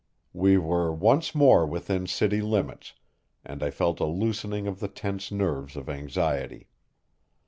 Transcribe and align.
We 0.33 0.57
were 0.57 0.91
once 0.91 1.35
more 1.35 1.63
within 1.63 2.07
city 2.07 2.41
limits, 2.41 2.93
and 3.45 3.61
I 3.61 3.69
felt 3.69 3.99
a 3.99 4.05
loosening 4.05 4.65
of 4.65 4.79
the 4.79 4.87
tense 4.87 5.31
nerves 5.31 5.75
of 5.75 5.89
anxiety. 5.91 6.69